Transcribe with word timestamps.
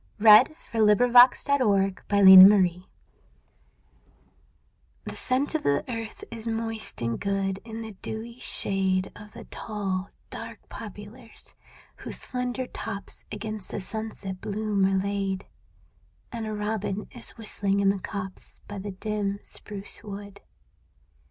104 0.17 0.95
TWILIGHT 0.95 1.01
IN 2.09 2.25
THE 2.39 2.45
GARDEN 2.49 2.85
The 5.03 5.15
scent 5.15 5.53
of 5.53 5.61
the 5.61 5.83
earth 5.87 6.23
is 6.31 6.47
moist 6.47 7.03
and 7.03 7.19
good 7.19 7.59
In 7.63 7.81
the 7.81 7.91
dewy 8.01 8.39
shade 8.39 9.11
Of 9.15 9.33
the 9.33 9.43
tall, 9.51 10.09
dark 10.31 10.67
poplars 10.69 11.53
whose 11.97 12.17
slender 12.17 12.65
tops 12.65 13.25
Against 13.31 13.69
the 13.69 13.79
sunset 13.79 14.41
bloom 14.41 14.87
are 14.87 14.97
laid, 14.97 15.45
And 16.31 16.47
a 16.47 16.53
robin 16.55 17.07
is 17.11 17.37
whistling 17.37 17.79
in 17.79 17.89
the 17.89 17.99
copse 17.99 18.61
By 18.67 18.79
the 18.79 18.93
dim 18.93 19.37
spruce 19.43 20.01
wood. 20.03 20.41